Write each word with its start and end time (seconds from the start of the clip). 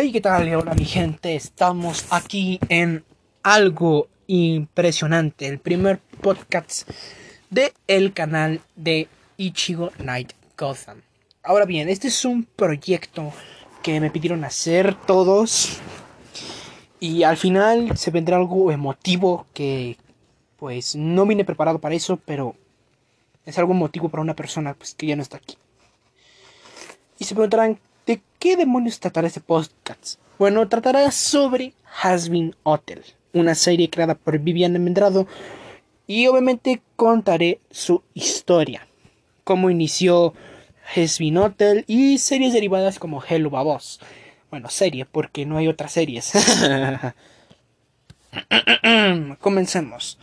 Hey, 0.00 0.12
¿qué 0.12 0.20
tal? 0.20 0.54
Hola 0.54 0.74
mi 0.74 0.84
gente, 0.84 1.34
estamos 1.34 2.06
aquí 2.10 2.60
en 2.68 3.02
algo 3.42 4.06
impresionante, 4.28 5.48
el 5.48 5.58
primer 5.58 5.98
podcast 5.98 6.88
de 7.50 7.72
el 7.88 8.12
canal 8.12 8.60
de 8.76 9.08
Ichigo 9.38 9.90
Night 9.98 10.34
Gotham. 10.56 11.02
Ahora 11.42 11.64
bien, 11.64 11.88
este 11.88 12.06
es 12.06 12.24
un 12.24 12.44
proyecto 12.44 13.32
que 13.82 13.98
me 13.98 14.12
pidieron 14.12 14.44
hacer 14.44 14.94
todos 14.94 15.80
y 17.00 17.24
al 17.24 17.36
final 17.36 17.98
se 17.98 18.12
vendrá 18.12 18.36
algo 18.36 18.70
emotivo 18.70 19.46
que 19.52 19.96
pues 20.58 20.94
no 20.94 21.26
vine 21.26 21.44
preparado 21.44 21.80
para 21.80 21.96
eso, 21.96 22.20
pero 22.24 22.54
es 23.44 23.58
algo 23.58 23.72
emotivo 23.72 24.10
para 24.10 24.22
una 24.22 24.36
persona 24.36 24.74
pues, 24.74 24.94
que 24.94 25.08
ya 25.08 25.16
no 25.16 25.22
está 25.22 25.38
aquí. 25.38 25.56
Y 27.18 27.24
se 27.24 27.34
preguntarán, 27.34 27.72
¿de 27.72 27.80
qué 28.38 28.56
demonios 28.56 29.00
tratará 29.00 29.26
este 29.26 29.40
podcast? 29.40 30.18
Bueno, 30.38 30.68
tratará 30.68 31.10
sobre 31.10 31.74
Hasbin 32.02 32.54
Hotel, 32.62 33.02
una 33.32 33.54
serie 33.54 33.90
creada 33.90 34.14
por 34.14 34.38
Viviana 34.38 34.78
Mendrado 34.78 35.26
y 36.06 36.26
obviamente 36.26 36.80
contaré 36.96 37.60
su 37.70 38.02
historia, 38.14 38.86
cómo 39.44 39.70
inició 39.70 40.34
Hasbin 40.94 41.38
Hotel 41.38 41.84
y 41.86 42.18
series 42.18 42.52
derivadas 42.52 42.98
como 42.98 43.22
Hello 43.22 43.50
Babos. 43.50 44.00
Bueno, 44.50 44.70
serie, 44.70 45.04
porque 45.04 45.44
no 45.44 45.58
hay 45.58 45.68
otras 45.68 45.92
series. 45.92 46.32
Comencemos 49.40 50.18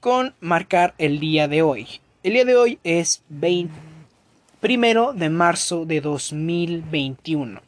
con 0.00 0.34
marcar 0.40 0.94
el 0.98 1.20
día 1.20 1.48
de 1.48 1.62
hoy. 1.62 2.00
El 2.22 2.32
día 2.32 2.44
de 2.44 2.56
hoy 2.56 2.78
es 2.82 3.22
20 3.28 3.87
primero 4.60 5.12
de 5.12 5.30
marzo 5.30 5.84
de 5.84 6.00
2021. 6.00 7.60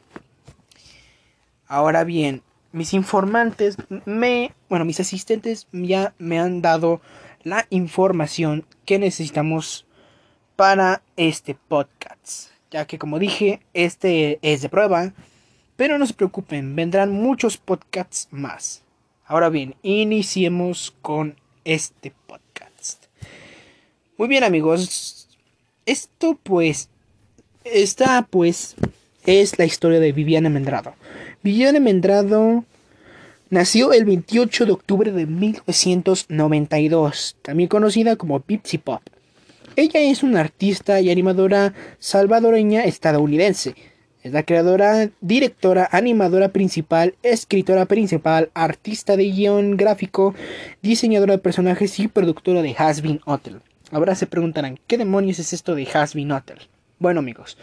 Ahora 1.67 2.03
bien, 2.03 2.41
mis 2.73 2.93
informantes 2.93 3.77
me, 4.05 4.53
bueno, 4.69 4.83
mis 4.83 4.99
asistentes 4.99 5.67
ya 5.71 6.13
me 6.17 6.39
han 6.39 6.61
dado 6.61 7.01
la 7.43 7.65
información 7.69 8.65
que 8.85 8.99
necesitamos 8.99 9.85
para 10.55 11.01
este 11.15 11.55
podcast, 11.55 12.51
ya 12.69 12.85
que 12.85 12.99
como 12.99 13.19
dije, 13.19 13.61
este 13.73 14.39
es 14.41 14.61
de 14.61 14.69
prueba, 14.69 15.13
pero 15.77 15.97
no 15.97 16.05
se 16.05 16.13
preocupen, 16.13 16.75
vendrán 16.75 17.11
muchos 17.11 17.57
podcasts 17.57 18.27
más. 18.31 18.83
Ahora 19.25 19.49
bien, 19.49 19.75
iniciemos 19.81 20.93
con 21.01 21.37
este 21.63 22.13
podcast. 22.27 23.05
Muy 24.17 24.27
bien 24.27 24.43
amigos, 24.43 25.21
esto 25.85 26.39
pues, 26.43 26.90
esta 27.63 28.27
pues 28.29 28.75
es 29.25 29.57
la 29.59 29.65
historia 29.65 29.99
de 29.99 30.11
Viviana 30.11 30.49
Mendrado. 30.49 30.93
Viviana 31.43 31.79
Mendrado 31.79 32.65
nació 33.49 33.93
el 33.93 34.05
28 34.05 34.65
de 34.65 34.71
octubre 34.71 35.11
de 35.11 35.25
1992, 35.25 37.37
también 37.41 37.69
conocida 37.69 38.15
como 38.15 38.39
Pipsy 38.39 38.77
Pop. 38.77 39.01
Ella 39.75 40.01
es 40.01 40.23
una 40.23 40.41
artista 40.41 40.99
y 40.99 41.11
animadora 41.11 41.73
salvadoreña 41.99 42.83
estadounidense. 42.83 43.75
Es 44.23 44.33
la 44.33 44.43
creadora, 44.43 45.09
directora, 45.21 45.87
animadora 45.91 46.49
principal, 46.49 47.15
escritora 47.23 47.85
principal, 47.85 48.51
artista 48.53 49.17
de 49.17 49.31
guion 49.31 49.77
gráfico, 49.77 50.35
diseñadora 50.81 51.33
de 51.33 51.39
personajes 51.39 51.99
y 51.99 52.07
productora 52.07 52.61
de 52.61 52.75
Hasbin 52.77 53.21
Hotel. 53.25 53.61
Ahora 53.91 54.15
se 54.15 54.27
preguntarán, 54.27 54.79
¿qué 54.87 54.97
demonios 54.97 55.39
es 55.39 55.53
esto 55.53 55.73
de 55.73 55.87
Hasbin 55.91 56.31
Hotel? 56.31 56.59
Bueno 57.01 57.21
amigos, 57.21 57.57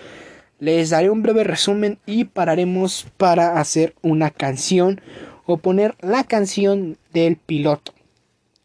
les 0.58 0.90
daré 0.90 1.10
un 1.10 1.22
breve 1.22 1.44
resumen 1.44 2.00
y 2.06 2.24
pararemos 2.24 3.06
para 3.18 3.60
hacer 3.60 3.94
una 4.02 4.32
canción 4.32 5.00
o 5.46 5.58
poner 5.58 5.94
la 6.00 6.24
canción 6.24 6.98
del 7.12 7.36
piloto, 7.36 7.94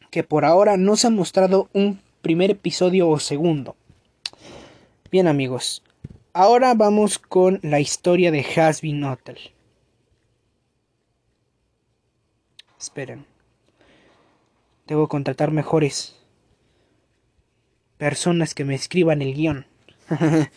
que 0.10 0.24
por 0.24 0.46
ahora 0.46 0.76
no 0.76 0.96
se 0.96 1.06
ha 1.06 1.09
mostrado 1.12 1.70
un 1.74 2.02
primer 2.24 2.50
episodio 2.50 3.08
o 3.08 3.20
segundo. 3.20 3.75
Bien 5.12 5.28
amigos, 5.28 5.84
ahora 6.34 6.74
vamos 6.74 7.20
con 7.20 7.59
la 7.62 7.80
historia 7.80 8.31
de 8.31 8.44
Hasbin 8.44 9.03
Hotel. 9.03 9.38
Esperen. 12.80 13.28
Debo 14.88 15.08
contratar 15.08 15.52
mejores 15.52 16.16
personas 18.00 18.56
que 18.56 18.66
me 18.66 18.74
escriban 18.74 19.22
el 19.22 19.36
guion. 19.36 19.68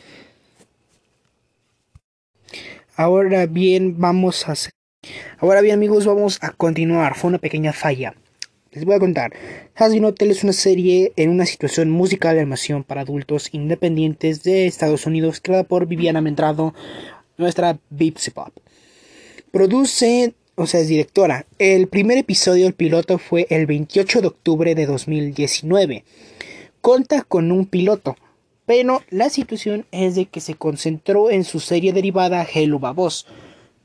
Ahora 2.97 3.47
bien, 3.47 3.99
vamos 3.99 4.49
a 4.49 4.53
hacer... 4.53 4.73
Ahora 5.39 5.61
bien, 5.61 5.75
amigos, 5.75 6.07
vamos 6.07 6.39
a 6.41 6.51
continuar. 6.51 7.15
Fue 7.17 7.29
una 7.29 7.39
pequeña 7.39 7.73
falla. 7.73 8.15
Les 8.73 8.85
voy 8.85 8.95
a 8.95 8.99
contar. 8.99 9.33
Hasbin 9.75 10.05
Hotel 10.05 10.31
es 10.31 10.45
una 10.45 10.53
serie 10.53 11.13
en 11.17 11.31
una 11.31 11.47
situación 11.47 11.91
musical 11.91 12.35
de 12.35 12.43
animación 12.43 12.85
para 12.85 13.03
adultos 13.03 13.49
independientes 13.53 14.43
de 14.43 14.67
Estados 14.67 15.07
Unidos 15.07 15.41
creada 15.43 15.65
por 15.65 15.87
Viviana 15.87 16.21
Mendrado, 16.21 16.75
nuestra 17.39 17.79
Bipsy 17.91 18.31
Pop. 18.33 18.53
Produce, 19.51 20.35
o 20.57 20.67
sea, 20.67 20.81
es 20.81 20.89
directora. 20.89 21.47
El 21.59 21.87
primer 21.89 22.19
episodio 22.19 22.65
del 22.65 22.75
piloto 22.75 23.19
fue 23.19 23.47
el 23.51 23.67
28 23.67 24.21
de 24.21 24.27
octubre 24.27 24.75
de 24.75 24.87
2019 24.87 26.05
cuenta 26.87 27.23
con 27.23 27.51
un 27.51 27.67
piloto, 27.67 28.15
pero 28.67 29.03
la 29.11 29.31
situación 29.31 29.87
es 29.93 30.17
de 30.17 30.27
que 30.27 30.41
se 30.41 30.55
concentró 30.55 31.31
en 31.31 31.45
su 31.45 31.61
serie 31.61 31.93
derivada 31.93 32.45
Hello 32.53 32.81
Babos, 32.81 33.27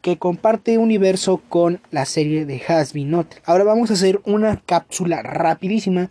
que 0.02 0.18
comparte 0.18 0.80
universo 0.80 1.42
con 1.48 1.80
la 1.92 2.06
serie 2.06 2.46
de 2.46 2.62
Hasbin 2.68 3.12
Not. 3.12 3.36
Ahora 3.46 3.64
vamos 3.64 3.92
a 3.92 3.94
hacer 3.94 4.20
una 4.26 4.60
cápsula 4.60 5.22
rapidísima 5.22 6.10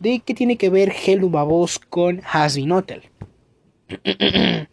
de 0.00 0.20
qué 0.20 0.34
tiene 0.34 0.56
que 0.56 0.68
ver 0.68 0.92
Hello 1.06 1.30
Babos 1.30 1.78
con 1.78 2.20
Hasbin 2.30 2.72
Hotel. 2.72 3.02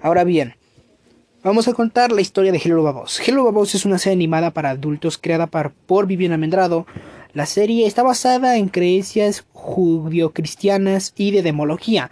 Ahora 0.00 0.22
bien, 0.22 0.54
vamos 1.42 1.66
a 1.66 1.72
contar 1.72 2.12
la 2.12 2.20
historia 2.20 2.52
de 2.52 2.60
Hello 2.64 2.84
Babos. 2.84 3.20
Hello 3.26 3.42
Babos 3.42 3.74
es 3.74 3.84
una 3.84 3.98
serie 3.98 4.14
animada 4.14 4.52
para 4.52 4.70
adultos 4.70 5.18
creada 5.18 5.48
por 5.48 6.06
Viviana 6.06 6.36
Mendrado, 6.36 6.86
la 7.34 7.46
serie 7.46 7.86
está 7.86 8.02
basada 8.02 8.56
en 8.56 8.68
creencias 8.68 9.44
judio-cristianas 9.52 11.12
y 11.16 11.32
de 11.32 11.42
demología, 11.42 12.10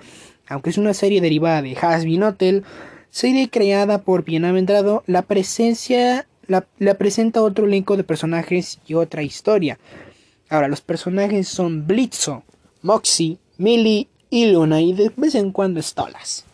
aunque 0.48 0.70
es 0.70 0.78
una 0.78 0.94
serie 0.94 1.20
derivada 1.20 1.62
de 1.62 1.76
Hasbin 1.80 2.24
Hotel, 2.24 2.64
serie 3.10 3.48
creada 3.48 4.02
por 4.02 4.24
Bienaventurado, 4.24 5.04
la 5.06 5.22
presencia 5.22 6.26
la, 6.46 6.94
presenta 6.94 7.42
otro 7.42 7.66
elenco 7.66 7.96
de 7.96 8.04
personajes 8.04 8.78
y 8.86 8.94
otra 8.94 9.22
historia. 9.22 9.78
Ahora, 10.48 10.68
los 10.68 10.80
personajes 10.80 11.48
son 11.48 11.86
Blitzo, 11.86 12.42
Moxie, 12.82 13.38
Millie 13.58 14.08
y 14.28 14.46
Luna 14.46 14.80
y 14.80 14.92
de 14.92 15.12
vez 15.16 15.34
en 15.34 15.52
cuando 15.52 15.80
Stolas. 15.80 16.44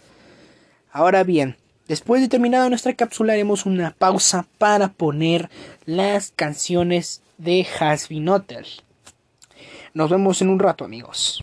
Ahora 0.92 1.24
bien, 1.24 1.56
después 1.88 2.20
de 2.20 2.28
terminada 2.28 2.68
nuestra 2.68 2.94
cápsula 2.94 3.32
haremos 3.32 3.66
una 3.66 3.94
pausa 3.98 4.46
para 4.58 4.92
poner 4.92 5.50
las 5.84 6.32
canciones 6.34 7.22
de 7.38 7.66
Hasbin 7.80 8.28
Hotel. 8.28 8.66
Nos 9.94 10.10
vemos 10.10 10.42
en 10.42 10.50
un 10.50 10.58
rato, 10.58 10.84
amigos. 10.84 11.36